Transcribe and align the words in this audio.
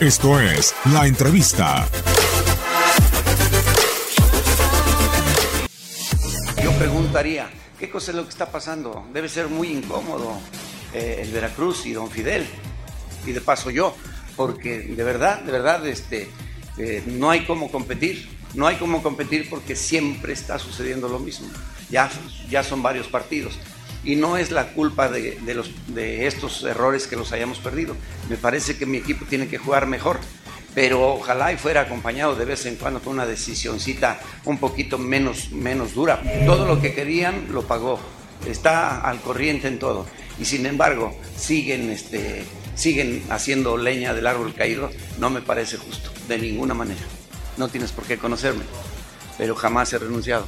Esto 0.00 0.40
es 0.40 0.74
La 0.94 1.06
Entrevista. 1.06 1.86
Yo 6.64 6.72
preguntaría, 6.78 7.50
¿qué 7.78 7.90
cosa 7.90 8.12
es 8.12 8.16
lo 8.16 8.22
que 8.24 8.30
está 8.30 8.50
pasando? 8.50 9.06
Debe 9.12 9.28
ser 9.28 9.48
muy 9.48 9.68
incómodo 9.68 10.40
eh, 10.94 11.18
el 11.20 11.30
Veracruz 11.30 11.84
y 11.84 11.92
don 11.92 12.10
Fidel, 12.10 12.46
y 13.26 13.32
de 13.32 13.42
paso 13.42 13.68
yo, 13.68 13.94
porque 14.36 14.78
de 14.78 15.04
verdad, 15.04 15.42
de 15.42 15.52
verdad, 15.52 15.86
este, 15.86 16.30
eh, 16.78 17.02
no 17.04 17.28
hay 17.28 17.44
cómo 17.44 17.70
competir, 17.70 18.26
no 18.54 18.66
hay 18.66 18.76
cómo 18.76 19.02
competir 19.02 19.50
porque 19.50 19.76
siempre 19.76 20.32
está 20.32 20.58
sucediendo 20.58 21.10
lo 21.10 21.18
mismo. 21.18 21.46
Ya, 21.90 22.10
ya 22.48 22.64
son 22.64 22.82
varios 22.82 23.06
partidos. 23.06 23.58
Y 24.04 24.16
no 24.16 24.36
es 24.36 24.50
la 24.50 24.72
culpa 24.72 25.08
de, 25.08 25.38
de 25.40 25.54
los, 25.54 25.70
de 25.88 26.26
estos 26.26 26.62
errores 26.64 27.06
que 27.06 27.16
los 27.16 27.32
hayamos 27.32 27.58
perdido. 27.58 27.96
Me 28.28 28.36
parece 28.36 28.76
que 28.78 28.86
mi 28.86 28.98
equipo 28.98 29.26
tiene 29.26 29.48
que 29.48 29.58
jugar 29.58 29.86
mejor 29.86 30.18
pero 30.74 31.14
ojalá 31.14 31.52
y 31.52 31.56
fuera 31.56 31.82
acompañado 31.82 32.36
de 32.36 32.44
vez 32.44 32.66
en 32.66 32.76
cuando 32.76 33.00
con 33.00 33.14
una 33.14 33.26
decisioncita 33.26 34.20
un 34.44 34.58
poquito 34.58 34.98
menos, 34.98 35.50
menos 35.50 35.94
dura. 35.94 36.22
Todo 36.46 36.66
lo 36.66 36.80
que 36.80 36.94
querían 36.94 37.48
lo 37.50 37.62
pagó, 37.62 37.98
está 38.46 39.00
al 39.00 39.20
corriente 39.20 39.68
en 39.68 39.78
todo. 39.78 40.06
Y 40.38 40.44
sin 40.44 40.64
embargo, 40.66 41.16
siguen, 41.36 41.90
este, 41.90 42.44
siguen 42.74 43.22
haciendo 43.30 43.76
leña 43.76 44.14
del 44.14 44.26
árbol 44.26 44.54
caído, 44.54 44.90
no 45.18 45.30
me 45.30 45.42
parece 45.42 45.76
justo, 45.76 46.10
de 46.28 46.38
ninguna 46.38 46.74
manera. 46.74 47.00
No 47.56 47.68
tienes 47.68 47.92
por 47.92 48.04
qué 48.04 48.16
conocerme, 48.16 48.64
pero 49.36 49.54
jamás 49.54 49.92
he 49.92 49.98
renunciado. 49.98 50.46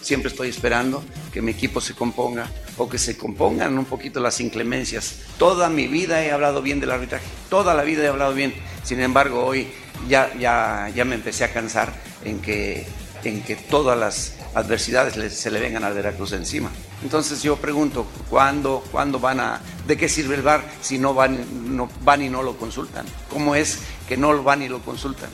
Siempre 0.00 0.30
estoy 0.30 0.48
esperando 0.48 1.02
que 1.32 1.42
mi 1.42 1.52
equipo 1.52 1.80
se 1.80 1.94
componga 1.94 2.50
o 2.76 2.88
que 2.88 2.98
se 2.98 3.16
compongan 3.16 3.78
un 3.78 3.84
poquito 3.84 4.20
las 4.20 4.40
inclemencias. 4.40 5.16
Toda 5.38 5.68
mi 5.68 5.86
vida 5.86 6.24
he 6.24 6.32
hablado 6.32 6.62
bien 6.62 6.80
del 6.80 6.90
arbitraje, 6.90 7.24
toda 7.50 7.74
la 7.74 7.82
vida 7.82 8.04
he 8.04 8.08
hablado 8.08 8.34
bien. 8.34 8.54
Sin 8.82 9.00
embargo, 9.00 9.44
hoy 9.44 9.68
ya, 10.08 10.32
ya, 10.38 10.90
ya 10.94 11.04
me 11.04 11.14
empecé 11.14 11.44
a 11.44 11.52
cansar 11.52 11.92
en 12.24 12.40
que, 12.40 12.86
en 13.24 13.42
que 13.42 13.56
todas 13.56 13.98
las 13.98 14.34
adversidades 14.54 15.32
se 15.32 15.50
le 15.50 15.60
vengan 15.60 15.84
al 15.84 15.94
Veracruz 15.94 16.32
encima. 16.32 16.70
Entonces 17.02 17.42
yo 17.42 17.56
pregunto, 17.56 18.06
¿cuándo, 18.30 18.84
¿cuándo 18.92 19.18
van 19.18 19.40
a, 19.40 19.60
de 19.86 19.96
qué 19.96 20.08
sirve 20.08 20.36
el 20.36 20.42
VAR 20.42 20.62
si 20.80 20.98
no 20.98 21.14
van, 21.14 21.76
no 21.76 21.88
van 22.02 22.22
y 22.22 22.28
no 22.28 22.42
lo 22.42 22.56
consultan? 22.56 23.06
¿Cómo 23.28 23.54
es 23.54 23.80
que 24.08 24.16
no 24.16 24.32
lo 24.32 24.42
van 24.42 24.62
y 24.62 24.68
lo 24.68 24.80
consultan? 24.80 25.30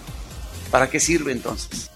¿Para 0.70 0.88
qué 0.88 1.00
sirve 1.00 1.32
entonces? 1.32 1.90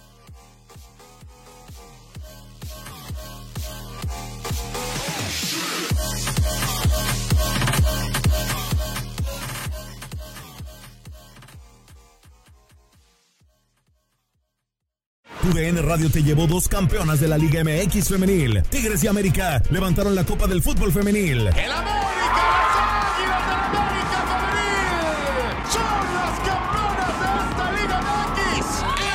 Tu 15.42 15.52
DN 15.52 15.82
Radio 15.82 16.08
te 16.08 16.22
llevó 16.22 16.46
dos 16.46 16.68
campeonas 16.68 17.18
de 17.18 17.26
la 17.26 17.36
Liga 17.36 17.64
MX 17.64 18.08
femenil. 18.10 18.62
Tigres 18.70 19.02
y 19.02 19.08
América 19.08 19.60
levantaron 19.70 20.14
la 20.14 20.22
Copa 20.22 20.46
del 20.46 20.62
Fútbol 20.62 20.92
femenil. 20.92 21.48
El 21.48 21.48
América, 21.48 22.44
las 22.54 22.76
Águilas 23.10 23.42
del 23.48 23.58
América 23.58 24.18
Femenil 24.30 25.50
son 25.72 26.14
las 26.14 26.38
campeonas 26.46 27.12
de 27.18 27.26
esta 27.42 27.66
Liga 27.72 27.98
MX. 28.06 28.66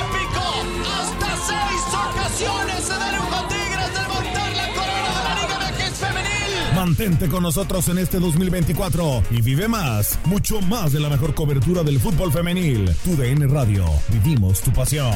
Épico, 0.04 0.46
hasta 1.00 1.30
seis 1.48 1.82
ocasiones 1.96 2.84
se 2.84 2.96
dieron 2.98 3.26
con 3.30 3.48
Tigres 3.48 3.88
de 3.88 4.02
la 4.58 4.68
corona 4.76 5.12
de 5.24 5.24
la 5.24 5.34
Liga 5.40 5.56
MX 5.64 5.98
Femenil. 5.98 6.76
Mantente 6.76 7.30
con 7.30 7.44
nosotros 7.44 7.88
en 7.88 8.00
este 8.00 8.20
2024 8.20 9.24
y 9.32 9.42
vive 9.42 9.70
más, 9.70 10.20
mucho 10.26 10.60
más 10.60 10.92
de 10.92 11.00
la 11.00 11.08
mejor 11.08 11.34
cobertura 11.34 11.84
del 11.84 12.02
fútbol 12.02 12.34
femenil. 12.34 12.94
Tu 13.06 13.16
DN 13.16 13.48
Radio, 13.48 13.86
vivimos 14.12 14.60
tu 14.60 14.74
pasión. 14.74 15.16